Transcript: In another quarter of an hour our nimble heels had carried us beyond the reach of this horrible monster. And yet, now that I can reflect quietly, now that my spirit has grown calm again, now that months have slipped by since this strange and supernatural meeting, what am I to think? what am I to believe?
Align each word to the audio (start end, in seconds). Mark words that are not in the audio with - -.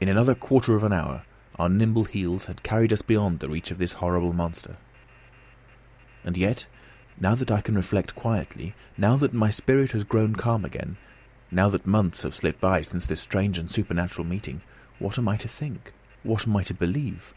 In 0.00 0.08
another 0.08 0.34
quarter 0.34 0.74
of 0.74 0.82
an 0.82 0.92
hour 0.92 1.22
our 1.56 1.68
nimble 1.68 2.02
heels 2.02 2.46
had 2.46 2.64
carried 2.64 2.92
us 2.92 3.00
beyond 3.00 3.38
the 3.38 3.48
reach 3.48 3.70
of 3.70 3.78
this 3.78 3.92
horrible 4.02 4.32
monster. 4.32 4.76
And 6.24 6.36
yet, 6.36 6.66
now 7.20 7.36
that 7.36 7.48
I 7.48 7.60
can 7.60 7.76
reflect 7.76 8.16
quietly, 8.16 8.74
now 8.98 9.14
that 9.18 9.32
my 9.32 9.50
spirit 9.50 9.92
has 9.92 10.02
grown 10.02 10.34
calm 10.34 10.64
again, 10.64 10.96
now 11.48 11.68
that 11.68 11.86
months 11.86 12.22
have 12.22 12.34
slipped 12.34 12.60
by 12.60 12.82
since 12.82 13.06
this 13.06 13.20
strange 13.20 13.56
and 13.56 13.70
supernatural 13.70 14.26
meeting, 14.26 14.62
what 14.98 15.16
am 15.16 15.28
I 15.28 15.36
to 15.36 15.46
think? 15.46 15.92
what 16.24 16.48
am 16.48 16.56
I 16.56 16.64
to 16.64 16.74
believe? 16.74 17.32